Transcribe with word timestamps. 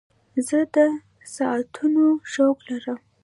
زه 0.47 0.59
د 0.75 0.77
ساعتونو 1.35 2.05
شوق 2.33 2.57
لرم. 2.69 2.99